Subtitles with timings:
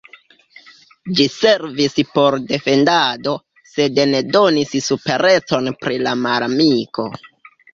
[1.19, 3.35] Ĝi servis por defendado,
[3.75, 7.07] sed ne donis superecon pri la malamiko.